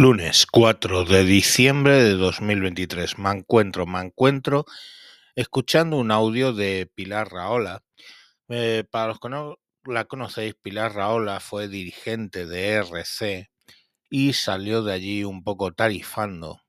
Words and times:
Lunes 0.00 0.46
4 0.46 1.04
de 1.04 1.24
diciembre 1.24 2.00
de 2.00 2.14
2023. 2.14 3.18
Me 3.18 3.32
encuentro, 3.32 3.84
me 3.84 3.98
encuentro 3.98 4.64
escuchando 5.34 5.96
un 5.96 6.12
audio 6.12 6.52
de 6.52 6.88
Pilar 6.94 7.28
Raola. 7.32 7.82
Eh, 8.48 8.84
para 8.88 9.08
los 9.08 9.18
que 9.18 9.28
no 9.28 9.56
la 9.84 10.04
conocéis, 10.04 10.54
Pilar 10.54 10.94
Raola 10.94 11.40
fue 11.40 11.66
dirigente 11.66 12.46
de 12.46 12.74
RC 12.74 13.50
y 14.08 14.34
salió 14.34 14.84
de 14.84 14.92
allí 14.92 15.24
un 15.24 15.42
poco 15.42 15.72
tarifando. 15.72 16.60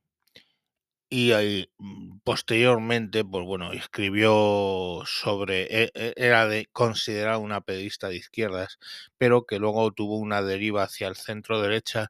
Y 1.11 1.31
mm, 1.77 2.19
posteriormente, 2.23 3.23
pues 3.23 3.45
bueno, 3.45 3.73
escribió 3.73 5.03
sobre, 5.05 5.83
e- 5.83 5.91
e- 5.93 6.13
era 6.17 6.47
de 6.47 6.67
considerado 6.71 7.41
una 7.41 7.61
periodista 7.61 8.09
de 8.09 8.17
izquierdas, 8.17 8.79
pero 9.19 9.45
que 9.45 9.59
luego 9.59 9.91
tuvo 9.91 10.17
una 10.17 10.41
deriva 10.41 10.81
hacia 10.83 11.07
el 11.07 11.15
centro 11.15 11.61
derecha 11.61 12.09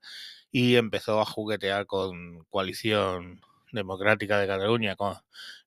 y 0.51 0.75
empezó 0.75 1.19
a 1.21 1.25
juguetear 1.25 1.85
con 1.85 2.43
Coalición 2.49 3.41
Democrática 3.71 4.39
de 4.39 4.47
Cataluña, 4.47 4.95
con 4.95 5.15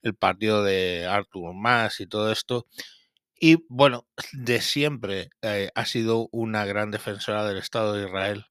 el 0.03 0.15
partido 0.15 0.65
de 0.65 1.07
Artur 1.07 1.55
Mas 1.55 2.01
y 2.01 2.07
todo 2.07 2.33
esto. 2.33 2.67
Y 3.41 3.65
bueno, 3.69 4.07
de 4.33 4.61
siempre 4.61 5.31
eh, 5.43 5.71
ha 5.75 5.87
sido 5.87 6.29
una 6.33 6.65
gran 6.65 6.91
defensora 6.91 7.45
del 7.45 7.59
Estado 7.59 7.95
de 7.95 8.07
Israel. 8.07 8.47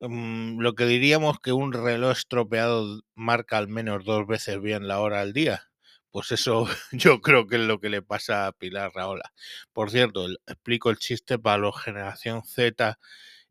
Mm, 0.00 0.60
lo 0.60 0.74
que 0.74 0.86
diríamos 0.86 1.38
que 1.40 1.52
un 1.52 1.72
reloj 1.72 2.12
estropeado 2.12 3.02
marca 3.14 3.58
al 3.58 3.68
menos 3.68 4.04
dos 4.04 4.26
veces 4.26 4.60
bien 4.60 4.88
la 4.88 5.00
hora 5.00 5.20
al 5.20 5.32
día. 5.32 5.70
Pues 6.10 6.32
eso 6.32 6.66
yo 6.92 7.20
creo 7.20 7.46
que 7.46 7.56
es 7.56 7.62
lo 7.62 7.80
que 7.80 7.90
le 7.90 8.02
pasa 8.02 8.46
a 8.46 8.52
Pilar 8.52 8.92
Raola. 8.94 9.32
Por 9.72 9.90
cierto, 9.90 10.26
explico 10.46 10.90
el 10.90 10.98
chiste 10.98 11.38
para 11.38 11.58
los 11.58 11.80
generación 11.82 12.44
Z 12.44 12.98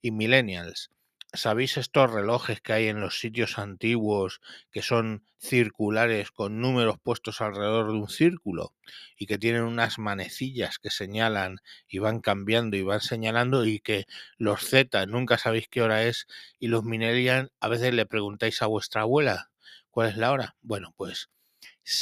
y 0.02 0.12
millennials. 0.12 0.92
¿Sabéis 1.36 1.78
estos 1.78 2.12
relojes 2.12 2.62
que 2.62 2.73
hay 2.73 2.88
en 2.88 3.00
los 3.02 3.20
sitios 3.20 3.58
antiguos 3.58 4.40
que 4.72 4.84
son 4.84 5.26
circulares 5.40 6.30
con 6.31 6.62
números 6.62 6.98
puestos 7.02 7.42
alrededor 7.42 7.88
de 7.92 7.98
un 7.98 8.08
círculo 8.09 8.76
y 9.17 9.26
que 9.26 9.39
tienen 9.39 9.64
unas 9.64 9.98
manecillas 9.98 10.78
que 10.78 10.92
señalan 10.92 11.58
y 11.88 11.98
van 11.98 12.20
cambiando 12.20 12.78
y 12.78 12.84
van 12.84 13.02
señalando 13.02 13.66
y 13.66 13.80
que 13.80 14.06
los 14.38 14.61
Z 14.61 15.08
nunca 15.08 15.39
sabéis 15.39 15.67
qué 15.70 15.81
hora 15.81 16.04
es 16.04 16.28
y 16.59 16.67
los 16.67 16.84
millennials 16.84 17.50
a 17.59 17.67
veces 17.67 17.94
le 17.95 18.06
preguntáis 18.06 18.61
a 18.61 18.67
vuestra 18.67 19.02
abuela 19.02 19.50
cuál 19.89 20.09
es 20.09 20.17
la 20.17 20.31
hora? 20.31 20.56
Bueno, 20.61 20.94
pues 20.98 21.30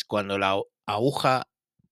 cuando 0.07 0.37
la 0.37 0.59
aguja 0.85 1.47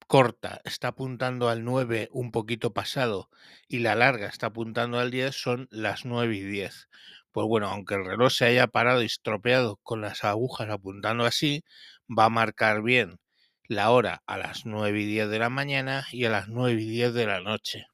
corta 0.08 0.60
está 0.64 0.90
apuntando 0.90 1.50
al 1.50 1.64
9 1.64 2.10
un 2.12 2.32
poquito 2.32 2.74
pasado 2.74 3.30
y 3.68 3.80
la 3.80 3.96
larga 3.96 4.28
está 4.28 4.48
apuntando 4.48 5.00
al 5.00 5.12
10 5.12 5.36
son 5.36 5.68
las 5.72 6.06
9 6.06 6.36
y 6.36 6.42
10. 6.42 6.90
Pues 7.32 7.48
bueno, 7.48 7.68
aunque 7.68 7.96
el 7.96 8.06
reloj 8.06 8.32
se 8.32 8.46
haya 8.46 8.68
parado 8.68 9.02
y 9.04 9.06
estropeado 9.06 9.78
con 9.84 10.02
las 10.02 10.24
agujas 10.24 10.70
apuntando 10.70 11.26
así, 11.26 11.64
va 12.10 12.26
a 12.26 12.30
marcar 12.30 12.82
bien 12.82 13.20
la 13.68 13.92
hora 13.92 14.24
a 14.26 14.38
las 14.38 14.66
9 14.66 15.02
y 15.02 15.06
10 15.06 15.30
de 15.30 15.40
la 15.40 15.50
mañana 15.50 16.08
y 16.12 16.26
a 16.26 16.30
las 16.32 16.48
9 16.48 16.82
y 16.82 16.90
10 16.90 17.14
de 17.14 17.28
la 17.28 17.40
noche. 17.40 17.86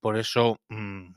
Por 0.00 0.18
eso 0.18 0.58
mm, 0.68 1.12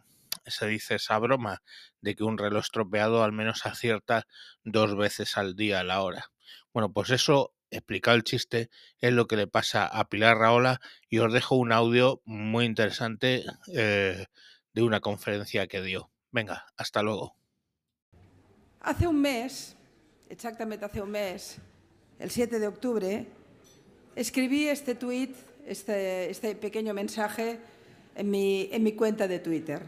se 0.45 0.67
dice 0.67 0.95
esa 0.95 1.17
broma 1.19 1.61
de 2.01 2.15
que 2.15 2.23
un 2.23 2.37
reloj 2.37 2.63
estropeado 2.63 3.23
al 3.23 3.31
menos 3.31 3.65
acierta 3.65 4.27
dos 4.63 4.95
veces 4.97 5.37
al 5.37 5.55
día 5.55 5.83
la 5.83 6.01
hora. 6.01 6.31
Bueno, 6.73 6.91
pues 6.91 7.11
eso, 7.11 7.53
explicado 7.71 8.17
el 8.17 8.23
chiste, 8.23 8.69
es 8.99 9.13
lo 9.13 9.27
que 9.27 9.37
le 9.37 9.47
pasa 9.47 9.85
a 9.87 10.09
Pilar 10.09 10.37
Raola 10.37 10.81
y 11.09 11.19
os 11.19 11.31
dejo 11.31 11.55
un 11.55 11.71
audio 11.71 12.21
muy 12.25 12.65
interesante 12.65 13.45
eh, 13.73 14.25
de 14.73 14.81
una 14.81 14.99
conferencia 14.99 15.67
que 15.67 15.81
dio. 15.81 16.11
Venga, 16.31 16.65
hasta 16.77 17.03
luego. 17.03 17.42
Hace 18.83 19.07
un 19.07 19.21
mes, 19.21 19.77
exactamente 20.29 20.83
hace 20.83 21.01
un 21.01 21.09
mes, 21.09 21.55
el 22.19 22.29
7 22.29 22.59
de 22.59 22.67
octubre, 22.67 23.25
escribí 24.13 24.67
este 24.67 24.93
tuit, 24.93 25.33
este, 25.65 26.29
este 26.29 26.53
pequeño 26.53 26.93
mensaje 26.93 27.59
en 28.13 28.29
mi, 28.29 28.67
en 28.73 28.83
mi 28.83 28.91
cuenta 28.91 29.25
de 29.29 29.39
Twitter. 29.39 29.83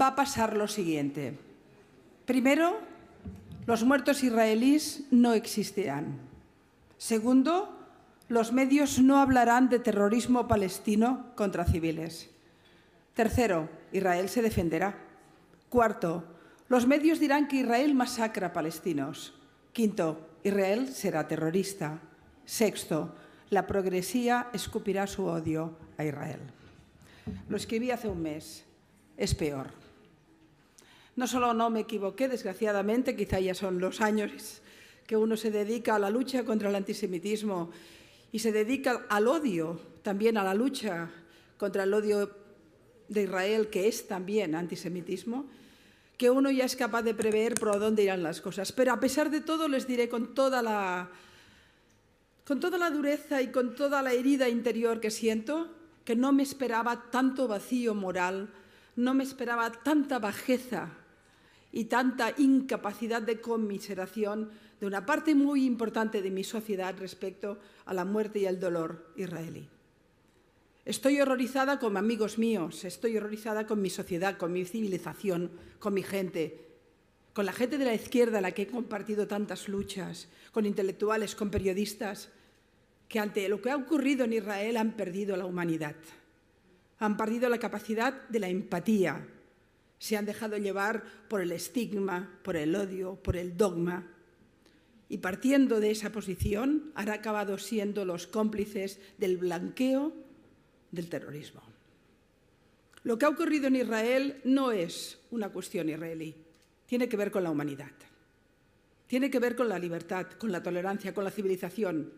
Va 0.00 0.08
a 0.08 0.14
pasar 0.14 0.56
lo 0.56 0.68
siguiente. 0.68 1.36
Primero, 2.24 2.78
los 3.66 3.82
muertos 3.82 4.22
israelíes 4.22 5.02
no 5.10 5.32
existirán. 5.32 6.20
Segundo, 6.98 7.76
los 8.28 8.52
medios 8.52 9.00
no 9.00 9.18
hablarán 9.18 9.68
de 9.70 9.80
terrorismo 9.80 10.46
palestino 10.46 11.32
contra 11.34 11.64
civiles. 11.64 12.30
Tercero, 13.14 13.68
Israel 13.90 14.28
se 14.28 14.40
defenderá. 14.40 14.94
Cuarto, 15.68 16.33
los 16.74 16.88
medios 16.88 17.20
dirán 17.20 17.46
que 17.46 17.58
Israel 17.58 17.94
masacra 17.94 18.48
a 18.48 18.52
palestinos. 18.52 19.32
Quinto, 19.72 20.18
Israel 20.42 20.88
será 20.88 21.28
terrorista. 21.28 22.02
Sexto, 22.44 23.14
la 23.50 23.64
progresía 23.64 24.50
escupirá 24.52 25.06
su 25.06 25.24
odio 25.26 25.78
a 25.96 26.04
Israel. 26.04 26.40
Lo 27.48 27.56
escribí 27.56 27.92
hace 27.92 28.08
un 28.08 28.20
mes. 28.20 28.64
Es 29.16 29.36
peor. 29.36 29.68
No 31.14 31.28
solo 31.28 31.54
no 31.54 31.70
me 31.70 31.86
equivoqué, 31.86 32.26
desgraciadamente, 32.26 33.14
quizá 33.14 33.38
ya 33.38 33.54
son 33.54 33.78
los 33.78 34.00
años 34.00 34.60
que 35.06 35.16
uno 35.16 35.36
se 35.36 35.52
dedica 35.52 35.94
a 35.94 36.00
la 36.00 36.10
lucha 36.10 36.42
contra 36.42 36.70
el 36.70 36.74
antisemitismo 36.74 37.70
y 38.32 38.40
se 38.40 38.50
dedica 38.50 39.06
al 39.10 39.28
odio, 39.28 39.78
también 40.02 40.38
a 40.38 40.42
la 40.42 40.54
lucha 40.54 41.08
contra 41.56 41.84
el 41.84 41.94
odio 41.94 42.34
de 43.06 43.22
Israel, 43.22 43.68
que 43.68 43.86
es 43.86 44.08
también 44.08 44.56
antisemitismo, 44.56 45.46
que 46.16 46.30
uno 46.30 46.50
ya 46.50 46.64
es 46.64 46.76
capaz 46.76 47.02
de 47.02 47.14
prever 47.14 47.54
por 47.54 47.78
dónde 47.78 48.04
irán 48.04 48.22
las 48.22 48.40
cosas. 48.40 48.72
Pero 48.72 48.92
a 48.92 49.00
pesar 49.00 49.30
de 49.30 49.40
todo, 49.40 49.68
les 49.68 49.86
diré 49.86 50.08
con 50.08 50.34
toda 50.34 50.62
la, 50.62 51.10
con 52.46 52.60
toda 52.60 52.78
la 52.78 52.90
dureza 52.90 53.42
y 53.42 53.48
con 53.48 53.74
toda 53.74 54.02
la 54.02 54.12
herida 54.12 54.48
interior 54.48 55.00
que 55.00 55.10
siento, 55.10 55.68
que 56.04 56.14
no 56.14 56.32
me 56.32 56.42
esperaba 56.42 57.10
tanto 57.10 57.48
vacío 57.48 57.94
moral, 57.94 58.50
no 58.96 59.14
me 59.14 59.24
esperaba 59.24 59.72
tanta 59.72 60.18
bajeza 60.18 60.90
y 61.72 61.86
tanta 61.86 62.32
incapacidad 62.38 63.22
de 63.22 63.40
conmiseración 63.40 64.50
de 64.78 64.86
una 64.86 65.04
parte 65.04 65.34
muy 65.34 65.64
importante 65.64 66.22
de 66.22 66.30
mi 66.30 66.44
sociedad 66.44 66.94
respecto 66.98 67.58
a 67.86 67.94
la 67.94 68.04
muerte 68.04 68.40
y 68.40 68.46
el 68.46 68.60
dolor 68.60 69.12
israelí. 69.16 69.68
Estoy 70.84 71.18
horrorizada 71.18 71.78
con 71.78 71.96
amigos 71.96 72.36
míos, 72.36 72.84
estoy 72.84 73.16
horrorizada 73.16 73.66
con 73.66 73.80
mi 73.80 73.88
sociedad, 73.88 74.36
con 74.36 74.52
mi 74.52 74.66
civilización, 74.66 75.50
con 75.78 75.94
mi 75.94 76.02
gente, 76.02 76.60
con 77.32 77.46
la 77.46 77.54
gente 77.54 77.78
de 77.78 77.86
la 77.86 77.94
izquierda 77.94 78.38
a 78.38 78.40
la 78.42 78.52
que 78.52 78.62
he 78.62 78.66
compartido 78.66 79.26
tantas 79.26 79.66
luchas, 79.66 80.28
con 80.52 80.66
intelectuales, 80.66 81.34
con 81.34 81.50
periodistas, 81.50 82.28
que 83.08 83.18
ante 83.18 83.48
lo 83.48 83.62
que 83.62 83.70
ha 83.70 83.76
ocurrido 83.76 84.26
en 84.26 84.34
Israel 84.34 84.76
han 84.76 84.92
perdido 84.92 85.38
la 85.38 85.46
humanidad, 85.46 85.96
han 86.98 87.16
perdido 87.16 87.48
la 87.48 87.58
capacidad 87.58 88.28
de 88.28 88.40
la 88.40 88.48
empatía, 88.50 89.26
se 89.98 90.18
han 90.18 90.26
dejado 90.26 90.58
llevar 90.58 91.02
por 91.30 91.40
el 91.40 91.52
estigma, 91.52 92.38
por 92.42 92.56
el 92.56 92.76
odio, 92.76 93.14
por 93.14 93.36
el 93.36 93.56
dogma. 93.56 94.10
Y 95.08 95.18
partiendo 95.18 95.80
de 95.80 95.92
esa 95.92 96.12
posición, 96.12 96.92
han 96.94 97.08
acabado 97.08 97.56
siendo 97.56 98.04
los 98.04 98.26
cómplices 98.26 99.00
del 99.16 99.38
blanqueo 99.38 100.23
del 100.94 101.08
terrorismo. 101.08 101.62
Lo 103.02 103.18
que 103.18 103.26
ha 103.26 103.28
ocurrido 103.28 103.66
en 103.66 103.76
Israel 103.76 104.40
no 104.44 104.72
es 104.72 105.18
una 105.30 105.50
cuestión 105.50 105.88
israelí, 105.88 106.34
tiene 106.86 107.08
que 107.08 107.16
ver 107.16 107.30
con 107.30 107.42
la 107.42 107.50
humanidad, 107.50 107.92
tiene 109.06 109.30
que 109.30 109.38
ver 109.38 109.54
con 109.54 109.68
la 109.68 109.78
libertad, 109.78 110.26
con 110.38 110.50
la 110.50 110.62
tolerancia, 110.62 111.12
con 111.12 111.24
la 111.24 111.30
civilización. 111.30 112.12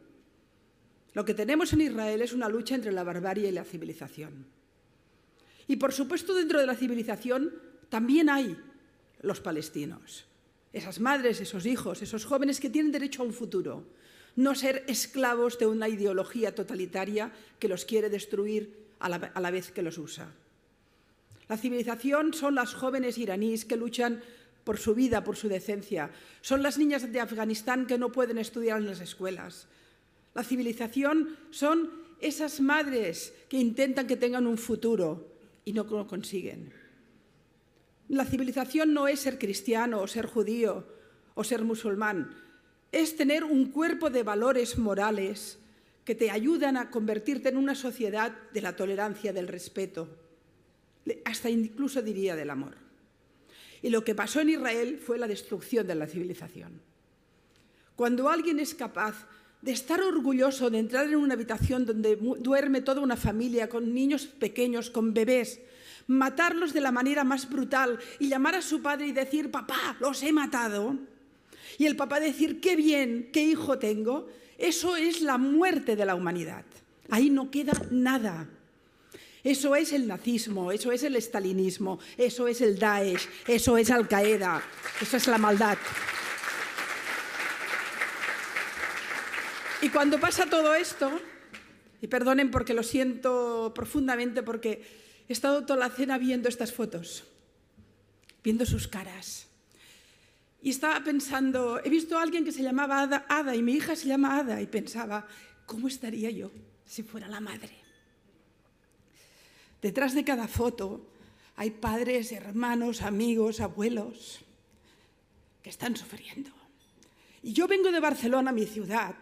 Lo 1.12 1.24
que 1.24 1.34
tenemos 1.34 1.72
en 1.72 1.80
Israel 1.80 2.22
es 2.22 2.32
una 2.32 2.48
lucha 2.48 2.74
entre 2.74 2.92
la 2.92 3.02
barbarie 3.02 3.48
y 3.48 3.52
la 3.52 3.64
civilización. 3.64 4.46
Y 5.66 5.76
por 5.76 5.92
supuesto 5.92 6.34
dentro 6.34 6.60
de 6.60 6.66
la 6.66 6.76
civilización 6.76 7.52
también 7.88 8.30
hay 8.30 8.56
los 9.22 9.40
palestinos, 9.40 10.26
esas 10.72 11.00
madres, 11.00 11.40
esos 11.40 11.66
hijos, 11.66 12.02
esos 12.02 12.24
jóvenes 12.24 12.60
que 12.60 12.70
tienen 12.70 12.92
derecho 12.92 13.22
a 13.22 13.26
un 13.26 13.32
futuro, 13.32 13.84
no 14.36 14.54
ser 14.54 14.84
esclavos 14.86 15.58
de 15.58 15.66
una 15.66 15.88
ideología 15.88 16.54
totalitaria 16.54 17.32
que 17.58 17.68
los 17.68 17.84
quiere 17.84 18.10
destruir 18.10 18.86
a 19.00 19.08
la, 19.08 19.50
vez 19.50 19.70
que 19.72 19.82
los 19.82 19.98
usa. 19.98 20.32
La 21.48 21.56
civilización 21.56 22.34
son 22.34 22.54
las 22.54 22.74
jóvenes 22.74 23.18
iraníes 23.18 23.64
que 23.64 23.76
luchan 23.76 24.22
por 24.64 24.78
su 24.78 24.94
vida, 24.94 25.24
por 25.24 25.36
su 25.36 25.48
decencia. 25.48 26.10
Son 26.42 26.62
las 26.62 26.76
niñas 26.76 27.10
de 27.10 27.20
Afganistán 27.20 27.86
que 27.86 27.98
no 27.98 28.12
pueden 28.12 28.38
estudiar 28.38 28.78
en 28.78 28.86
las 28.86 29.00
escuelas. 29.00 29.68
La 30.34 30.44
civilización 30.44 31.36
son 31.50 31.90
esas 32.20 32.60
madres 32.60 33.32
que 33.48 33.58
intentan 33.58 34.06
que 34.06 34.16
tengan 34.16 34.46
un 34.46 34.58
futuro 34.58 35.32
y 35.64 35.72
no 35.72 35.84
lo 35.84 36.06
consiguen. 36.06 36.72
La 38.08 38.24
civilización 38.24 38.92
no 38.92 39.08
es 39.08 39.20
ser 39.20 39.38
cristiano 39.38 40.00
o 40.00 40.06
ser 40.06 40.26
judío 40.26 40.86
o 41.34 41.44
ser 41.44 41.64
musulmán 41.64 42.45
es 42.96 43.14
tener 43.14 43.44
un 43.44 43.66
cuerpo 43.66 44.08
de 44.08 44.22
valores 44.22 44.78
morales 44.78 45.58
que 46.02 46.14
te 46.14 46.30
ayudan 46.30 46.78
a 46.78 46.90
convertirte 46.90 47.50
en 47.50 47.58
una 47.58 47.74
sociedad 47.74 48.34
de 48.54 48.62
la 48.62 48.74
tolerancia, 48.74 49.34
del 49.34 49.48
respeto, 49.48 50.08
hasta 51.26 51.50
incluso 51.50 52.00
diría 52.00 52.34
del 52.34 52.48
amor. 52.48 52.74
Y 53.82 53.90
lo 53.90 54.02
que 54.02 54.14
pasó 54.14 54.40
en 54.40 54.48
Israel 54.48 54.98
fue 54.98 55.18
la 55.18 55.28
destrucción 55.28 55.86
de 55.86 55.94
la 55.94 56.06
civilización. 56.06 56.80
Cuando 57.96 58.30
alguien 58.30 58.60
es 58.60 58.74
capaz 58.74 59.26
de 59.60 59.72
estar 59.72 60.00
orgulloso 60.00 60.70
de 60.70 60.78
entrar 60.78 61.06
en 61.06 61.16
una 61.16 61.34
habitación 61.34 61.84
donde 61.84 62.16
duerme 62.16 62.80
toda 62.80 63.02
una 63.02 63.16
familia, 63.16 63.68
con 63.68 63.92
niños 63.92 64.26
pequeños, 64.26 64.88
con 64.88 65.12
bebés, 65.12 65.60
matarlos 66.06 66.72
de 66.72 66.80
la 66.80 66.92
manera 66.92 67.24
más 67.24 67.50
brutal 67.50 67.98
y 68.18 68.28
llamar 68.28 68.54
a 68.54 68.62
su 68.62 68.80
padre 68.80 69.08
y 69.08 69.12
decir, 69.12 69.50
papá, 69.50 69.96
los 70.00 70.22
he 70.22 70.32
matado, 70.32 70.98
y 71.78 71.86
el 71.86 71.96
papá 71.96 72.20
decir, 72.20 72.60
qué 72.60 72.76
bien, 72.76 73.30
qué 73.32 73.42
hijo 73.42 73.78
tengo, 73.78 74.28
eso 74.58 74.96
es 74.96 75.20
la 75.20 75.38
muerte 75.38 75.96
de 75.96 76.06
la 76.06 76.14
humanidad. 76.14 76.64
Ahí 77.10 77.30
no 77.30 77.50
queda 77.50 77.72
nada. 77.90 78.48
Eso 79.44 79.76
es 79.76 79.92
el 79.92 80.08
nazismo, 80.08 80.72
eso 80.72 80.90
es 80.90 81.04
el 81.04 81.14
estalinismo, 81.14 82.00
eso 82.16 82.48
es 82.48 82.60
el 82.60 82.78
Daesh, 82.78 83.28
eso 83.46 83.76
es 83.78 83.90
Al 83.90 84.08
Qaeda, 84.08 84.62
eso 85.00 85.16
es 85.16 85.26
la 85.28 85.38
maldad. 85.38 85.78
Y 89.82 89.88
cuando 89.90 90.18
pasa 90.18 90.46
todo 90.46 90.74
esto, 90.74 91.20
y 92.00 92.08
perdonen 92.08 92.50
porque 92.50 92.74
lo 92.74 92.82
siento 92.82 93.72
profundamente 93.74 94.42
porque 94.42 94.82
he 95.28 95.32
estado 95.32 95.64
toda 95.64 95.78
la 95.78 95.90
cena 95.90 96.18
viendo 96.18 96.48
estas 96.48 96.72
fotos, 96.72 97.24
viendo 98.42 98.66
sus 98.66 98.88
caras. 98.88 99.45
Y 100.66 100.70
estaba 100.70 100.98
pensando, 100.98 101.78
he 101.84 101.88
visto 101.88 102.18
a 102.18 102.22
alguien 102.22 102.44
que 102.44 102.50
se 102.50 102.60
llamaba 102.60 103.02
Ada, 103.28 103.54
y 103.54 103.62
mi 103.62 103.74
hija 103.74 103.94
se 103.94 104.08
llama 104.08 104.36
Ada 104.40 104.60
y 104.60 104.66
pensaba, 104.66 105.24
¿cómo 105.64 105.86
estaría 105.86 106.28
yo 106.28 106.50
si 106.84 107.04
fuera 107.04 107.28
la 107.28 107.38
madre? 107.38 107.70
Detrás 109.80 110.12
de 110.12 110.24
cada 110.24 110.48
foto 110.48 111.06
hay 111.54 111.70
padres, 111.70 112.32
hermanos, 112.32 113.02
amigos, 113.02 113.60
abuelos 113.60 114.40
que 115.62 115.70
están 115.70 115.94
sufriendo. 115.94 116.50
Y 117.44 117.52
yo 117.52 117.68
vengo 117.68 117.92
de 117.92 118.00
Barcelona, 118.00 118.50
mi 118.50 118.66
ciudad, 118.66 119.14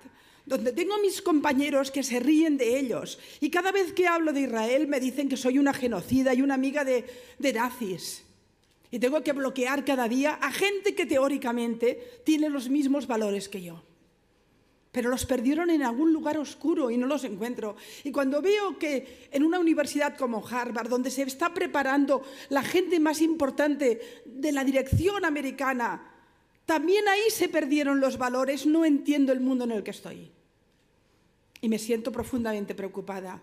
donde 0.47 0.73
tengo 0.73 0.97
mis 1.03 1.21
compañeros 1.21 1.91
que 1.91 2.03
se 2.03 2.21
ríen 2.21 2.57
de 2.57 2.79
ellos. 2.79 3.19
Y 3.41 3.51
cada 3.51 3.71
vez 3.71 3.93
que 3.93 4.09
hablo 4.09 4.33
de 4.33 4.41
Israel 4.41 4.89
me 4.89 4.99
dicen 4.99 5.29
que 5.29 5.37
soy 5.37 5.59
una 5.59 5.75
genocida 5.75 6.33
y 6.33 6.41
una 6.41 6.55
amiga 6.55 6.87
de, 6.87 7.05
de 7.39 7.53
nazis. 7.53 8.25
Y 8.95 9.01
tengo 9.01 9.25
que 9.25 9.33
bloquear 9.33 9.85
cada 9.85 10.07
día 10.07 10.35
a 10.35 10.53
gente 10.53 10.95
que 10.95 11.05
teóricamente 11.05 12.21
tiene 12.23 12.49
los 12.49 12.69
mismos 12.69 13.09
valores 13.09 13.49
que 13.49 13.61
yo 13.61 13.83
pero 14.93 15.11
los 15.11 15.27
perdieron 15.27 15.71
en 15.71 15.83
algún 15.83 16.13
lugar 16.13 16.39
oscuro 16.39 16.89
y 16.89 16.97
no 16.97 17.09
los 17.09 17.25
encuentro. 17.25 17.75
Y 18.05 18.13
cuando 18.13 18.41
veo 18.41 18.79
que 18.79 19.27
en 19.33 19.43
una 19.43 19.59
universidad 19.59 20.17
como 20.17 20.47
Harvard, 20.47 20.89
donde 20.89 21.11
se 21.11 21.23
está 21.23 21.53
preparando 21.53 22.23
la 22.51 22.63
gente 22.63 23.01
más 23.01 23.21
importante 23.21 24.23
de 24.25 24.53
la 24.53 24.63
dirección 24.63 25.25
americana, 25.25 26.15
también 26.65 27.09
ahí 27.09 27.29
se 27.31 27.49
perdieron 27.49 27.99
los 27.99 28.17
valores, 28.17 28.67
no 28.67 28.85
entiendo 28.85 29.33
el 29.33 29.41
mundo 29.41 29.65
en 29.65 29.73
el 29.73 29.83
que 29.83 29.91
estoy. 29.91 30.31
Y 31.61 31.69
me 31.69 31.81
siento 31.81 32.13
profundamente 32.13 32.77
preocupada. 32.77 33.43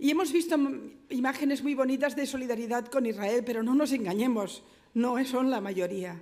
Y 0.00 0.10
hemos 0.10 0.32
visto 0.32 0.56
imágenes 1.10 1.62
muy 1.62 1.74
bonitas 1.74 2.16
de 2.16 2.26
solidaridad 2.26 2.86
con 2.86 3.04
Israel, 3.04 3.42
pero 3.44 3.62
no 3.62 3.74
nos 3.74 3.92
engañemos, 3.92 4.62
no 4.94 5.22
son 5.26 5.50
la 5.50 5.60
mayoría. 5.60 6.18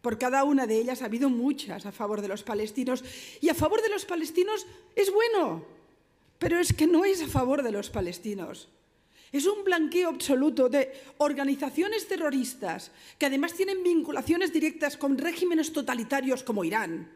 Por 0.00 0.16
cada 0.16 0.42
una 0.44 0.66
de 0.66 0.78
ellas 0.78 1.02
ha 1.02 1.04
habido 1.04 1.28
muchas 1.28 1.84
a 1.84 1.92
favor 1.92 2.22
de 2.22 2.28
los 2.28 2.42
palestinos. 2.42 3.04
Y 3.42 3.50
a 3.50 3.54
favor 3.54 3.82
de 3.82 3.90
los 3.90 4.06
palestinos 4.06 4.66
es 4.96 5.12
bueno, 5.12 5.66
pero 6.38 6.58
es 6.58 6.72
que 6.72 6.86
no 6.86 7.04
es 7.04 7.20
a 7.20 7.28
favor 7.28 7.62
de 7.62 7.72
los 7.72 7.90
palestinos. 7.90 8.70
Es 9.32 9.44
un 9.44 9.64
blanqueo 9.64 10.08
absoluto 10.08 10.70
de 10.70 10.90
organizaciones 11.18 12.08
terroristas 12.08 12.90
que 13.18 13.26
además 13.26 13.52
tienen 13.52 13.82
vinculaciones 13.82 14.50
directas 14.50 14.96
con 14.96 15.18
regímenes 15.18 15.74
totalitarios 15.74 16.42
como 16.42 16.64
Irán, 16.64 17.12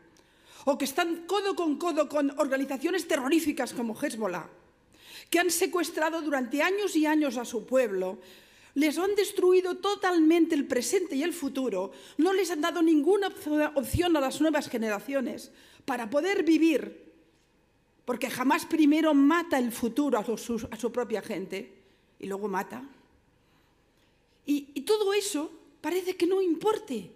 o 0.67 0.77
que 0.77 0.85
están 0.85 1.25
codo 1.27 1.57
con 1.57 1.79
codo 1.79 2.11
con 2.11 2.39
organizaciones 2.39 3.09
terroríficas 3.09 3.73
como 3.73 3.97
Hezbollah, 3.99 4.51
que 5.31 5.39
han 5.39 5.51
secuestrado 5.51 6.23
durante 6.23 6.63
años 6.63 6.97
y 6.97 7.07
años 7.07 7.37
a 7.37 7.45
su 7.45 7.67
pueblo 7.67 8.19
les 8.75 8.99
han 8.99 9.15
destruido 9.15 9.77
totalmente 9.77 10.55
el 10.55 10.67
presente 10.67 11.17
y 11.17 11.23
el 11.23 11.33
futuro, 11.33 11.93
no 12.17 12.33
les 12.33 12.51
han 12.51 12.61
dado 12.61 12.83
ninguna 12.83 13.29
opción 13.75 14.17
a 14.17 14.21
las 14.21 14.41
nuevas 14.41 14.69
generaciones 14.69 15.51
para 15.85 16.09
poder 16.09 16.43
vivir, 16.43 17.13
porque 18.05 18.31
jamás 18.31 18.65
primero 18.67 19.15
mata 19.15 19.59
el 19.59 19.73
futuro 19.73 20.19
a 20.19 20.25
su, 20.79 20.93
propia 20.93 21.23
gente 21.23 21.73
y 22.19 22.27
luego 22.27 22.49
mata. 22.49 22.83
Y, 24.47 24.69
y 24.75 24.81
todo 24.83 25.13
eso 25.13 25.51
parece 25.81 26.17
que 26.17 26.27
no 26.27 26.41
importe, 26.41 27.11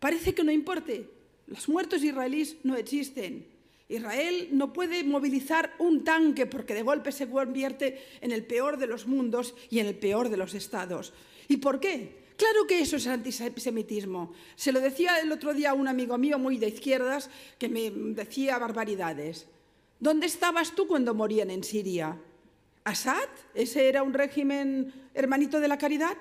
parece 0.00 0.34
que 0.34 0.44
no 0.44 0.50
importe. 0.50 1.10
Los 1.46 1.68
muertos 1.68 2.02
israelíes 2.02 2.56
no 2.64 2.74
existen, 2.74 3.46
Israel 3.88 4.48
no 4.52 4.72
puede 4.72 5.04
movilizar 5.04 5.74
un 5.78 6.02
tanque 6.02 6.46
porque 6.46 6.74
de 6.74 6.82
golpe 6.82 7.12
se 7.12 7.28
convierte 7.28 8.02
en 8.20 8.32
el 8.32 8.44
peor 8.44 8.78
de 8.78 8.88
los 8.88 9.06
mundos 9.06 9.54
y 9.70 9.78
en 9.78 9.86
el 9.86 9.94
peor 9.94 10.28
de 10.28 10.36
los 10.36 10.54
estados. 10.54 11.12
¿Y 11.48 11.58
por 11.58 11.78
qué? 11.78 12.26
Claro 12.36 12.66
que 12.66 12.80
eso 12.80 12.96
es 12.96 13.06
antisemitismo. 13.06 14.32
Se 14.56 14.72
lo 14.72 14.80
decía 14.80 15.18
el 15.20 15.32
otro 15.32 15.54
día 15.54 15.72
un 15.72 15.88
amigo 15.88 16.18
mío 16.18 16.38
muy 16.38 16.58
de 16.58 16.68
izquierdas 16.68 17.30
que 17.58 17.68
me 17.68 17.90
decía 17.90 18.58
barbaridades. 18.58 19.46
¿Dónde 20.00 20.26
estabas 20.26 20.74
tú 20.74 20.86
cuando 20.86 21.14
morían 21.14 21.50
en 21.50 21.64
Siria? 21.64 22.20
¿Assad? 22.84 23.28
¿Ese 23.54 23.88
era 23.88 24.02
un 24.02 24.12
régimen 24.12 24.92
hermanito 25.14 25.60
de 25.60 25.68
la 25.68 25.78
caridad? 25.78 26.16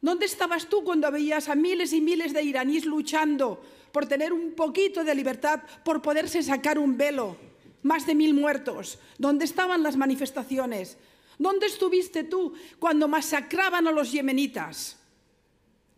¿Dónde 0.00 0.26
estabas 0.26 0.66
tú 0.66 0.84
cuando 0.84 1.10
veías 1.10 1.48
a 1.48 1.54
miles 1.54 1.92
y 1.92 2.00
miles 2.00 2.32
de 2.32 2.42
iraníes 2.42 2.84
luchando 2.84 3.60
por 3.92 4.06
tener 4.06 4.32
un 4.32 4.52
poquito 4.52 5.02
de 5.02 5.14
libertad, 5.14 5.60
por 5.84 6.02
poderse 6.02 6.42
sacar 6.42 6.78
un 6.78 6.96
velo? 6.96 7.36
Más 7.82 8.06
de 8.06 8.14
mil 8.14 8.34
muertos. 8.34 8.98
¿Dónde 9.18 9.44
estaban 9.44 9.82
las 9.82 9.96
manifestaciones? 9.96 10.98
¿Dónde 11.38 11.66
estuviste 11.66 12.24
tú 12.24 12.54
cuando 12.78 13.08
masacraban 13.08 13.86
a 13.86 13.92
los 13.92 14.12
yemenitas? 14.12 14.96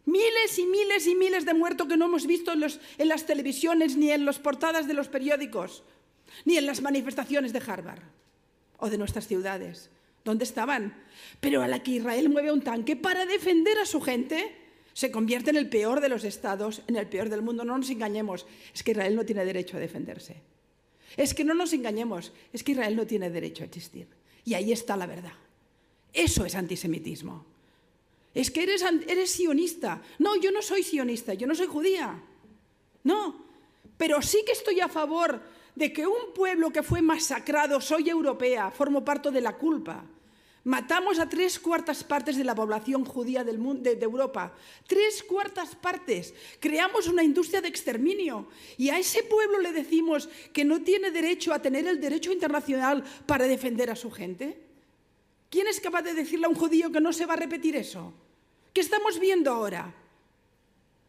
Miles 0.06 0.58
y 0.58 0.66
miles 0.66 1.06
y 1.06 1.14
miles 1.14 1.44
de 1.44 1.54
muertos 1.54 1.86
que 1.86 1.96
no 1.96 2.06
hemos 2.06 2.26
visto 2.26 2.52
en, 2.52 2.64
en 2.64 3.08
las 3.08 3.26
televisiones, 3.26 3.96
ni 3.96 4.10
en 4.10 4.24
las 4.24 4.38
portadas 4.38 4.86
de 4.88 4.94
los 4.94 5.08
periódicos, 5.08 5.82
ni 6.44 6.56
en 6.56 6.66
las 6.66 6.80
manifestaciones 6.80 7.52
de 7.52 7.62
Harvard 7.66 8.02
o 8.78 8.88
de 8.88 8.98
nuestras 8.98 9.26
ciudades. 9.26 9.90
¿Dónde 10.24 10.44
estaban? 10.44 10.94
Pero 11.40 11.62
a 11.62 11.68
la 11.68 11.82
que 11.82 11.92
Israel 11.92 12.28
mueve 12.28 12.52
un 12.52 12.62
tanque 12.62 12.96
para 12.96 13.26
defender 13.26 13.78
a 13.78 13.86
su 13.86 14.00
gente, 14.00 14.56
se 14.92 15.10
convierte 15.10 15.50
en 15.50 15.56
el 15.56 15.68
peor 15.68 16.00
de 16.00 16.08
los 16.08 16.24
estados, 16.24 16.82
en 16.86 16.96
el 16.96 17.06
peor 17.06 17.28
del 17.28 17.42
mundo. 17.42 17.64
No 17.64 17.78
nos 17.78 17.90
engañemos, 17.90 18.46
es 18.74 18.82
que 18.82 18.90
Israel 18.90 19.16
no 19.16 19.24
tiene 19.24 19.44
derecho 19.44 19.76
a 19.76 19.80
defenderse. 19.80 20.42
Es 21.16 21.34
que 21.34 21.44
no 21.44 21.54
nos 21.54 21.72
engañemos, 21.72 22.32
es 22.52 22.62
que 22.62 22.72
Israel 22.72 22.96
no 22.96 23.06
tiene 23.06 23.30
derecho 23.30 23.62
a 23.62 23.66
existir. 23.66 24.08
Y 24.44 24.54
ahí 24.54 24.72
está 24.72 24.96
la 24.96 25.06
verdad. 25.06 25.32
Eso 26.12 26.44
es 26.44 26.54
antisemitismo. 26.54 27.46
Es 28.34 28.50
que 28.50 28.62
eres, 28.62 28.84
eres 29.08 29.30
sionista. 29.30 30.02
No, 30.18 30.36
yo 30.36 30.52
no 30.52 30.62
soy 30.62 30.82
sionista, 30.82 31.34
yo 31.34 31.46
no 31.46 31.54
soy 31.54 31.66
judía. 31.66 32.22
No, 33.02 33.46
pero 33.96 34.22
sí 34.22 34.42
que 34.46 34.52
estoy 34.52 34.80
a 34.80 34.88
favor 34.88 35.40
de 35.74 35.92
que 35.92 36.06
un 36.06 36.32
pueblo 36.34 36.70
que 36.70 36.82
fue 36.82 37.02
masacrado, 37.02 37.80
soy 37.80 38.08
europea, 38.08 38.70
formo 38.70 39.04
parte 39.04 39.30
de 39.30 39.40
la 39.40 39.56
culpa. 39.56 40.04
Matamos 40.64 41.18
a 41.18 41.28
tres 41.28 41.58
cuartas 41.58 42.04
partes 42.04 42.36
de 42.36 42.44
la 42.44 42.54
población 42.54 43.04
judía 43.04 43.44
del 43.44 43.58
mundo, 43.58 43.88
de, 43.88 44.04
Europa. 44.04 44.52
Tres 44.86 45.22
cuartas 45.22 45.74
partes. 45.74 46.34
Creamos 46.60 47.08
una 47.08 47.24
industria 47.24 47.62
de 47.62 47.68
exterminio. 47.68 48.48
Y 48.76 48.90
a 48.90 48.98
ese 48.98 49.22
pueblo 49.22 49.58
le 49.58 49.72
decimos 49.72 50.28
que 50.52 50.64
no 50.64 50.82
tiene 50.82 51.10
derecho 51.10 51.54
a 51.54 51.62
tener 51.62 51.86
el 51.86 51.98
derecho 51.98 52.30
internacional 52.30 53.02
para 53.24 53.46
defender 53.46 53.90
a 53.90 53.96
su 53.96 54.10
gente. 54.10 54.60
¿Quién 55.48 55.66
es 55.66 55.80
capaz 55.80 56.02
de 56.02 56.12
decirle 56.12 56.44
a 56.46 56.50
un 56.50 56.54
judío 56.54 56.92
que 56.92 57.00
no 57.00 57.12
se 57.12 57.24
va 57.24 57.34
a 57.34 57.38
repetir 57.38 57.74
eso? 57.74 58.12
¿Qué 58.74 58.82
estamos 58.82 59.18
viendo 59.18 59.50
ahora? 59.50 59.94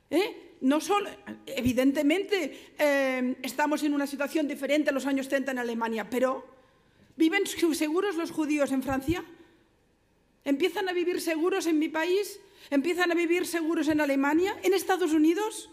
¿Eh? 0.09 0.47
no 0.61 0.79
solo, 0.79 1.09
evidentemente 1.47 2.73
eh, 2.77 3.35
estamos 3.41 3.83
en 3.83 3.93
una 3.93 4.05
situación 4.05 4.47
diferente 4.47 4.91
a 4.91 4.93
los 4.93 5.05
años 5.05 5.27
30 5.27 5.51
en 5.51 5.59
Alemania, 5.59 6.09
pero 6.09 6.45
¿viven 7.17 7.45
seguros 7.47 8.15
los 8.15 8.31
judíos 8.31 8.71
en 8.71 8.83
Francia? 8.83 9.25
¿Empiezan 10.43 10.89
a 10.89 10.93
vivir 10.93 11.21
seguros 11.21 11.67
en 11.67 11.79
mi 11.79 11.89
país? 11.89 12.39
¿Empiezan 12.69 13.11
a 13.11 13.15
vivir 13.15 13.45
seguros 13.45 13.87
en 13.87 14.01
Alemania? 14.01 14.57
¿En 14.63 14.73
Estados 14.73 15.13
Unidos? 15.13 15.69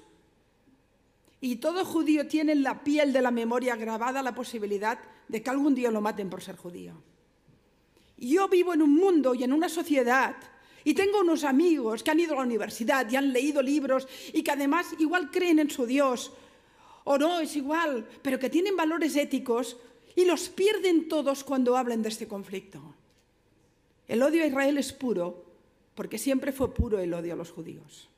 Y 1.41 1.57
todo 1.57 1.85
judío 1.85 2.27
tiene 2.27 2.53
en 2.53 2.63
la 2.63 2.83
piel 2.83 3.13
de 3.13 3.23
la 3.23 3.31
memoria 3.31 3.77
grabada 3.77 4.23
la 4.23 4.35
posibilidad 4.35 4.99
de 5.29 5.43
que 5.43 5.51
algún 5.51 5.75
día 5.75 5.91
lo 5.91 6.01
maten 6.01 6.29
por 6.29 6.43
ser 6.43 6.57
judío. 6.57 6.95
Yo 8.17 8.49
vivo 8.49 8.75
en 8.75 8.83
un 8.83 8.95
mundo 8.95 9.35
y 9.35 9.45
en 9.45 9.53
una 9.53 9.69
sociedad 9.69 10.37
y 10.85 10.95
tengo 10.95 11.21
unos 11.21 11.45
amigos 11.45 12.03
que 12.03 12.11
han 12.11 12.21
ido 12.21 12.33
a 12.33 12.39
la 12.39 12.43
universidad 12.43 13.09
y 13.09 13.17
han 13.17 13.33
leído 13.33 13.63
libros 13.63 14.09
y 14.33 14.43
que 14.43 14.51
además 14.51 14.95
igual 14.99 15.31
creen 15.31 15.61
en 15.61 15.71
su 15.71 15.87
Dios, 15.87 16.33
o 17.05 17.17
no, 17.17 17.41
es 17.41 17.57
igual, 17.57 18.07
pero 18.21 18.39
que 18.39 18.51
tienen 18.51 18.77
valores 18.77 19.17
éticos 19.17 19.79
y 20.15 20.25
los 20.25 20.49
pierden 20.49 21.09
todos 21.09 21.45
cuando 21.45 21.77
hablan 21.77 22.03
de 22.03 22.09
este 22.09 22.27
conflicto. 22.27 22.97
El 24.09 24.23
odio 24.23 24.43
a 24.43 24.47
Israel 24.47 24.79
es 24.79 24.93
puro 24.93 25.45
porque 25.95 26.19
siempre 26.19 26.53
fue 26.53 26.73
puro 26.75 26.99
el 26.99 27.13
odio 27.13 27.35
a 27.35 27.37
los 27.37 27.51
judíos. 27.51 28.09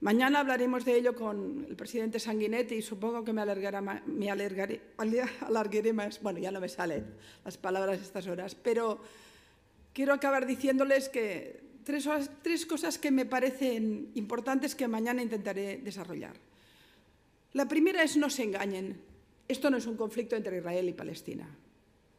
Mañana 0.00 0.40
hablaremos 0.40 0.86
de 0.86 0.96
ello 0.96 1.14
con 1.14 1.66
el 1.68 1.76
presidente 1.76 2.18
Sanguinetti 2.18 2.76
y 2.76 2.82
supongo 2.82 3.22
que 3.22 3.32
me, 3.32 3.42
alargaré, 4.30 4.80
más. 5.92 6.22
Bueno, 6.22 6.38
ya 6.38 6.50
no 6.50 6.60
me 6.60 6.68
salen 6.68 7.06
las 7.44 7.58
palabras 7.58 8.00
estas 8.00 8.26
horas, 8.26 8.54
pero 8.54 9.00
quiero 9.92 10.14
acabar 10.14 10.46
diciéndoles 10.46 11.08
que 11.10 11.60
tres 11.84 12.64
cosas 12.66 12.98
que 12.98 13.10
me 13.10 13.26
parecen 13.26 14.10
importantes 14.14 14.74
que 14.74 14.88
mañana 14.88 15.22
intentaré 15.22 15.78
desarrollar. 15.78 16.34
La 17.52 17.68
primera 17.68 18.02
es 18.02 18.16
no 18.16 18.30
se 18.30 18.44
engañen. 18.44 19.02
Esto 19.48 19.68
no 19.68 19.76
es 19.76 19.86
un 19.86 19.96
conflicto 19.96 20.34
entre 20.34 20.58
Israel 20.58 20.88
y 20.88 20.94
Palestina. 20.94 21.48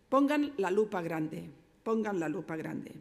Pongan 0.10 0.54
la 0.58 0.70
lupa 0.70 1.02
grande, 1.02 1.50
pongan 1.84 2.20
la 2.20 2.30
lupa 2.30 2.56
grande. 2.56 2.92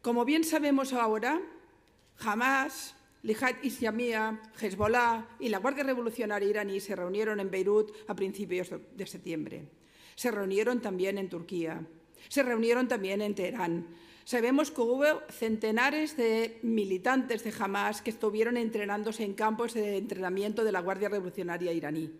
Como 0.00 0.24
bien 0.24 0.44
sabemos 0.44 0.92
ahora, 0.92 1.40
Hamas, 2.18 2.96
Lijad 3.22 3.54
Islamía, 3.62 4.40
Hezbollah 4.60 5.28
y 5.38 5.48
la 5.48 5.58
Guardia 5.58 5.84
Revolucionaria 5.84 6.48
iraní 6.48 6.80
se 6.80 6.96
reunieron 6.96 7.38
en 7.38 7.50
Beirut 7.50 7.92
a 8.08 8.14
principios 8.14 8.70
de 8.70 9.06
septiembre. 9.06 9.68
Se 10.16 10.30
reunieron 10.30 10.80
también 10.80 11.18
en 11.18 11.28
Turquía. 11.28 11.86
Se 12.28 12.42
reunieron 12.42 12.88
también 12.88 13.22
en 13.22 13.34
Teherán. 13.34 13.86
Sabemos 14.24 14.70
que 14.70 14.80
hubo 14.80 15.22
centenares 15.30 16.16
de 16.16 16.58
militantes 16.62 17.44
de 17.44 17.54
Hamas 17.58 18.02
que 18.02 18.10
estuvieron 18.10 18.56
entrenándose 18.56 19.24
en 19.24 19.34
campos 19.34 19.74
de 19.74 19.96
entrenamiento 19.98 20.64
de 20.64 20.72
la 20.72 20.80
Guardia 20.80 21.08
Revolucionaria 21.08 21.72
iraní. 21.72 22.12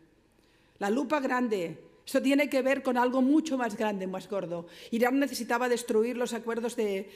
La 0.78 0.90
lupa 0.90 1.21
grande 1.21 1.78
esto 2.12 2.21
tiene 2.21 2.50
que 2.50 2.61
ver 2.61 2.83
con 2.83 2.99
algo 2.99 3.23
mucho 3.23 3.57
más 3.57 3.75
grande, 3.75 4.07
más 4.07 4.28
gordo. 4.28 4.66
Irán 4.90 5.19
necesitaba 5.19 5.66
destruir 5.66 6.19
los 6.19 6.35
acuerdos 6.35 6.76
de, 6.76 7.09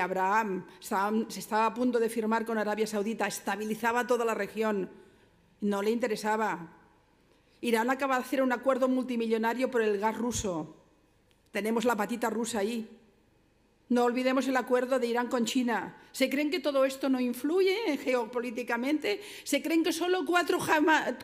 Abraham. 0.00 0.64
se 0.80 1.38
estaba 1.38 1.66
a 1.66 1.74
punto 1.74 1.98
de 1.98 2.08
firmar 2.08 2.46
con 2.46 2.56
Arabia 2.56 2.86
Saudita. 2.86 3.26
Estabilizaba 3.26 4.06
toda 4.06 4.24
la 4.24 4.32
región. 4.32 4.88
No 5.60 5.82
le 5.82 5.90
interesaba. 5.90 6.72
Irán 7.60 7.90
acaba 7.90 8.16
de 8.16 8.22
hacer 8.22 8.40
un 8.40 8.52
acuerdo 8.52 8.88
multimillonario 8.88 9.70
por 9.70 9.82
el 9.82 9.98
gas 9.98 10.16
ruso. 10.16 10.74
Tenemos 11.50 11.84
la 11.84 11.94
patita 11.94 12.30
rusa 12.30 12.60
ahí. 12.60 12.88
No 13.92 14.04
olvidemos 14.04 14.48
el 14.48 14.56
acuerdo 14.56 14.98
de 14.98 15.06
Irán 15.06 15.28
con 15.28 15.44
China. 15.44 15.94
¿Se 16.12 16.30
creen 16.30 16.50
que 16.50 16.60
todo 16.60 16.86
esto 16.86 17.10
no 17.10 17.20
influye 17.20 17.98
geopolíticamente? 17.98 19.20
¿Se 19.44 19.60
creen 19.60 19.84
que 19.84 19.92
solo 19.92 20.24
cuatro 20.24 20.58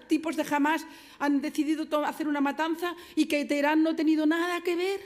tipos 0.06 0.36
de 0.36 0.44
Hamas 0.50 0.84
han 1.18 1.40
decidido 1.40 1.88
hacer 2.04 2.28
una 2.28 2.42
matanza 2.42 2.94
y 3.16 3.24
que 3.24 3.46
Teherán 3.46 3.82
no 3.82 3.90
ha 3.90 3.96
tenido 3.96 4.26
nada 4.26 4.60
que 4.60 4.76
ver? 4.76 5.00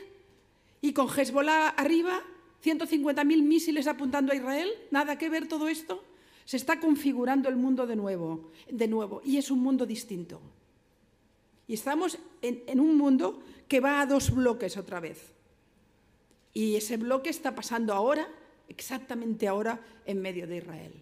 ¿Y 0.80 0.92
con 0.92 1.06
Hezbollah 1.08 1.68
arriba, 1.68 2.20
150.000 2.64 3.24
misiles 3.44 3.86
apuntando 3.86 4.32
a 4.32 4.34
Israel? 4.34 4.68
¿Nada 4.90 5.16
que 5.16 5.28
ver 5.28 5.46
todo 5.46 5.68
esto? 5.68 6.02
Se 6.44 6.56
está 6.56 6.80
configurando 6.80 7.48
el 7.48 7.54
mundo 7.54 7.86
de 7.86 7.94
nuevo, 7.94 8.50
de 8.68 8.88
nuevo 8.88 9.22
y 9.24 9.36
es 9.36 9.52
un 9.52 9.60
mundo 9.60 9.86
distinto. 9.86 10.40
Y 11.68 11.74
estamos 11.74 12.18
en 12.40 12.80
un 12.80 12.96
mundo 12.96 13.40
que 13.68 13.78
va 13.78 14.00
a 14.00 14.06
dos 14.06 14.34
bloques 14.34 14.76
otra 14.76 14.98
vez. 14.98 15.32
Y 16.54 16.76
ese 16.76 16.96
bloque 16.96 17.30
está 17.30 17.54
pasando 17.54 17.94
ahora, 17.94 18.28
exactamente 18.68 19.48
ahora, 19.48 19.80
en 20.04 20.20
medio 20.20 20.46
de 20.46 20.58
Israel. 20.58 20.92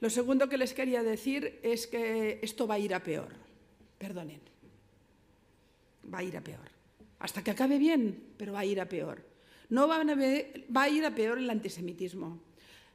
Lo 0.00 0.08
segundo 0.10 0.48
que 0.48 0.58
les 0.58 0.72
quería 0.72 1.02
decir 1.02 1.60
es 1.62 1.86
que 1.86 2.40
esto 2.42 2.66
va 2.66 2.74
a 2.74 2.78
ir 2.78 2.94
a 2.94 3.02
peor. 3.02 3.28
Perdonen. 3.98 4.40
Va 6.12 6.18
a 6.18 6.22
ir 6.22 6.36
a 6.36 6.40
peor. 6.40 6.70
Hasta 7.18 7.44
que 7.44 7.50
acabe 7.50 7.78
bien, 7.78 8.32
pero 8.36 8.54
va 8.54 8.60
a 8.60 8.64
ir 8.64 8.80
a 8.80 8.88
peor. 8.88 9.22
No 9.68 9.86
va 9.86 10.00
a, 10.00 10.04
va 10.04 10.82
a 10.82 10.88
ir 10.88 11.04
a 11.04 11.14
peor 11.14 11.38
el 11.38 11.50
antisemitismo. 11.50 12.40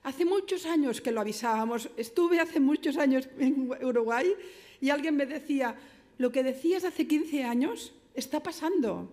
Hace 0.03 0.25
muchos 0.25 0.65
años 0.65 0.99
que 0.99 1.11
lo 1.11 1.21
avisábamos. 1.21 1.89
Estuve 1.95 2.39
hace 2.39 2.59
muchos 2.59 2.97
años 2.97 3.29
en 3.39 3.71
Uruguay 3.83 4.33
y 4.81 4.89
alguien 4.89 5.15
me 5.15 5.25
decía, 5.25 5.75
lo 6.17 6.31
que 6.31 6.43
decías 6.43 6.85
hace 6.85 7.07
15 7.07 7.43
años 7.43 7.93
está 8.13 8.41
pasando. 8.41 9.11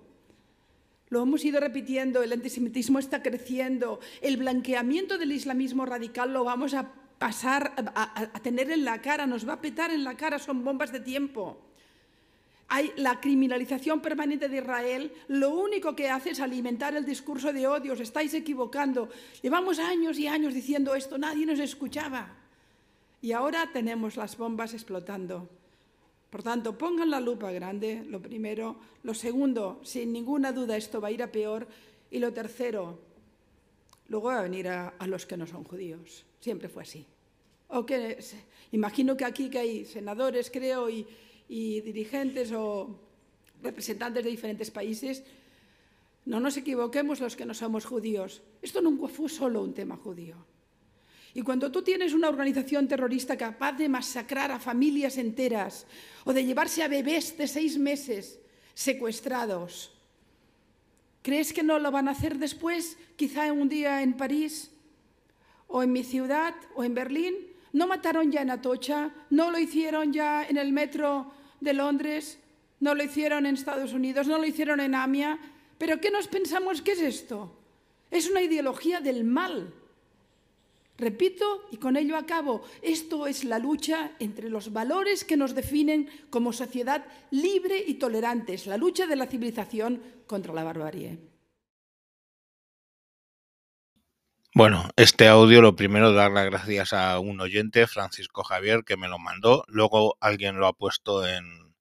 Lo 1.12 1.20
hemos 1.20 1.44
ido 1.44 1.60
repitiendo, 1.60 2.22
el 2.22 2.32
antisemitismo 2.32 2.98
está 2.98 3.22
creciendo, 3.22 4.00
el 4.22 4.38
blanqueamiento 4.38 5.18
del 5.18 5.32
islamismo 5.32 5.84
radical 5.84 6.32
lo 6.32 6.42
vamos 6.42 6.72
a 6.72 6.90
pasar 7.18 7.74
a, 7.94 8.40
tener 8.42 8.70
en 8.70 8.86
la 8.86 9.02
cara, 9.02 9.26
nos 9.26 9.46
va 9.46 9.52
a 9.52 9.60
petar 9.60 9.90
en 9.90 10.04
la 10.04 10.16
cara, 10.16 10.38
son 10.38 10.64
bombas 10.64 10.90
de 10.90 11.00
tiempo. 11.00 11.60
Hay 12.68 12.94
la 12.96 13.20
criminalización 13.20 14.00
permanente 14.00 14.48
de 14.48 14.56
Israel, 14.56 15.12
lo 15.28 15.50
único 15.50 15.94
que 15.94 16.08
hace 16.08 16.30
es 16.30 16.40
alimentar 16.40 16.96
el 16.96 17.04
discurso 17.04 17.52
de 17.52 17.66
odio, 17.66 17.92
os 17.92 18.00
estáis 18.00 18.32
equivocando. 18.32 19.10
Llevamos 19.42 19.80
años 19.80 20.18
y 20.18 20.28
años 20.28 20.54
diciendo 20.54 20.94
esto, 20.94 21.18
nadie 21.18 21.44
nos 21.44 21.58
escuchaba. 21.58 22.38
Y 23.20 23.32
ahora 23.32 23.68
tenemos 23.70 24.16
las 24.16 24.38
bombas 24.38 24.72
explotando. 24.72 25.46
Por 26.32 26.42
tanto, 26.42 26.78
pongan 26.78 27.10
la 27.10 27.20
lupa 27.20 27.52
grande, 27.52 28.06
lo 28.08 28.16
primero. 28.16 28.76
Lo 29.02 29.12
segundo, 29.12 29.82
sin 29.84 30.14
ninguna 30.14 30.50
duda 30.50 30.78
esto 30.78 30.98
va 30.98 31.08
a 31.08 31.10
ir 31.10 31.22
a 31.22 31.30
peor. 31.30 31.68
Y 32.10 32.20
lo 32.20 32.32
tercero, 32.32 32.98
luego 34.08 34.28
va 34.28 34.38
a 34.38 34.42
venir 34.42 34.66
a, 34.68 34.94
los 35.06 35.26
que 35.26 35.36
no 35.36 35.46
son 35.46 35.62
judíos. 35.62 36.24
Siempre 36.40 36.70
fue 36.70 36.84
así. 36.84 37.04
Imagino 38.72 39.14
que 39.14 39.26
aquí 39.26 39.50
que 39.50 39.58
hay 39.58 39.84
senadores, 39.84 40.50
creo, 40.50 40.88
y, 40.88 41.06
y 41.50 41.82
dirigentes 41.82 42.50
o 42.52 42.98
representantes 43.62 44.24
de 44.24 44.30
diferentes 44.30 44.70
países, 44.70 45.22
no 46.24 46.40
nos 46.40 46.56
equivoquemos 46.56 47.20
los 47.20 47.36
que 47.36 47.44
no 47.44 47.52
somos 47.52 47.84
judíos. 47.84 48.40
Esto 48.62 48.80
nunca 48.80 49.08
fue 49.08 49.28
solo 49.28 49.60
un 49.60 49.74
tema 49.74 49.98
judío. 49.98 50.36
Y 51.34 51.42
cuando 51.42 51.72
tú 51.72 51.82
tienes 51.82 52.12
una 52.12 52.28
organización 52.28 52.86
terrorista 52.86 53.36
capaz 53.36 53.72
de 53.72 53.88
masacrar 53.88 54.52
a 54.52 54.58
familias 54.58 55.16
enteras 55.16 55.86
o 56.24 56.32
de 56.32 56.44
llevarse 56.44 56.82
a 56.82 56.88
bebés 56.88 57.36
de 57.38 57.48
seis 57.48 57.78
meses 57.78 58.38
secuestrados, 58.74 59.92
¿crees 61.22 61.52
que 61.52 61.62
no 61.62 61.78
lo 61.78 61.90
van 61.90 62.08
a 62.08 62.12
hacer 62.12 62.36
después, 62.36 62.98
quizá 63.16 63.50
un 63.52 63.68
día 63.68 64.02
en 64.02 64.14
París 64.14 64.70
o 65.68 65.82
en 65.82 65.92
mi 65.92 66.04
ciudad 66.04 66.54
o 66.74 66.84
en 66.84 66.94
Berlín? 66.94 67.34
¿No 67.72 67.86
mataron 67.86 68.30
ya 68.30 68.42
en 68.42 68.50
Atocha? 68.50 69.10
¿No 69.30 69.50
lo 69.50 69.58
hicieron 69.58 70.12
ya 70.12 70.44
en 70.44 70.58
el 70.58 70.70
metro 70.72 71.32
de 71.60 71.72
Londres? 71.72 72.38
¿No 72.80 72.94
lo 72.94 73.02
hicieron 73.02 73.46
en 73.46 73.54
Estados 73.54 73.94
Unidos? 73.94 74.26
¿No 74.26 74.36
lo 74.36 74.44
hicieron 74.44 74.80
en 74.80 74.94
Amia? 74.94 75.38
¿Pero 75.78 75.98
qué 75.98 76.10
nos 76.10 76.28
pensamos 76.28 76.82
que 76.82 76.92
es 76.92 77.00
esto? 77.00 77.56
Es 78.10 78.28
una 78.28 78.42
ideología 78.42 79.00
del 79.00 79.24
mal 79.24 79.72
Repito 81.02 81.66
y 81.72 81.78
con 81.78 81.96
ello 81.96 82.16
acabo, 82.16 82.62
esto 82.80 83.26
es 83.26 83.42
la 83.42 83.58
lucha 83.58 84.12
entre 84.20 84.48
los 84.48 84.72
valores 84.72 85.24
que 85.24 85.36
nos 85.36 85.52
definen 85.52 86.08
como 86.30 86.52
sociedad 86.52 87.04
libre 87.32 87.82
y 87.84 87.94
tolerante, 87.94 88.54
es 88.54 88.68
la 88.68 88.76
lucha 88.76 89.08
de 89.08 89.16
la 89.16 89.26
civilización 89.26 90.00
contra 90.28 90.54
la 90.54 90.62
barbarie. 90.62 91.18
Bueno, 94.54 94.90
este 94.94 95.26
audio 95.26 95.60
lo 95.60 95.74
primero 95.74 96.12
dar 96.12 96.30
las 96.30 96.46
gracias 96.46 96.92
a 96.92 97.18
un 97.18 97.40
oyente, 97.40 97.88
Francisco 97.88 98.44
Javier, 98.44 98.84
que 98.84 98.96
me 98.96 99.08
lo 99.08 99.18
mandó. 99.18 99.64
Luego 99.66 100.16
alguien 100.20 100.58
lo 100.58 100.68
ha 100.68 100.72
puesto 100.72 101.26
en, 101.26 101.74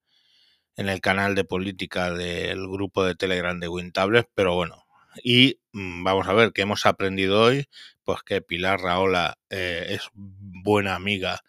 en 0.78 0.90
el 0.90 1.00
canal 1.00 1.36
de 1.36 1.44
política 1.44 2.10
del 2.10 2.68
grupo 2.68 3.04
de 3.04 3.14
Telegram 3.14 3.60
de 3.60 3.68
Wintables, 3.68 4.26
pero 4.34 4.56
bueno, 4.56 4.88
y 5.24 5.60
mm, 5.74 6.04
vamos 6.04 6.28
a 6.28 6.34
ver 6.34 6.54
qué 6.54 6.64
hemos 6.64 6.86
aprendido 6.86 7.42
hoy, 7.42 7.68
pues 8.12 8.24
que 8.24 8.42
Pilar 8.42 8.82
Raola 8.82 9.38
eh, 9.50 9.86
es 9.92 10.10
buena 10.14 10.96
amiga 10.96 11.46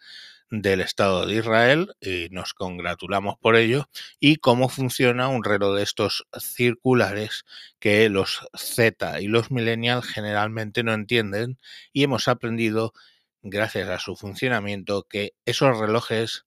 del 0.49 0.79
Estado 0.79 1.25
de 1.25 1.35
Israel 1.35 1.93
y 1.99 2.29
nos 2.31 2.53
congratulamos 2.53 3.35
por 3.37 3.57
ello 3.57 3.89
y 4.21 4.37
cómo 4.37 4.69
funciona 4.69 5.27
un 5.27 5.43
reloj 5.43 5.75
de 5.75 5.83
estos 5.83 6.25
circulares 6.39 7.43
que 7.79 8.07
los 8.07 8.47
Z 8.55 9.19
y 9.19 9.27
los 9.27 9.51
millennials 9.51 10.05
generalmente 10.05 10.83
no 10.83 10.93
entienden 10.93 11.59
y 11.91 12.03
hemos 12.03 12.29
aprendido 12.29 12.93
gracias 13.41 13.89
a 13.89 13.99
su 13.99 14.15
funcionamiento 14.15 15.03
que 15.03 15.33
esos 15.43 15.77
relojes 15.77 16.45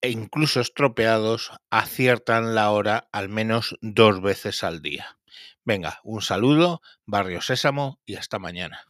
e 0.00 0.10
incluso 0.10 0.60
estropeados 0.60 1.52
aciertan 1.70 2.56
la 2.56 2.72
hora 2.72 3.08
al 3.12 3.28
menos 3.28 3.76
dos 3.82 4.20
veces 4.20 4.64
al 4.64 4.82
día. 4.82 5.16
Venga, 5.64 6.00
un 6.02 6.22
saludo, 6.22 6.82
Barrio 7.06 7.40
Sésamo 7.40 8.00
y 8.04 8.16
hasta 8.16 8.40
mañana. 8.40 8.88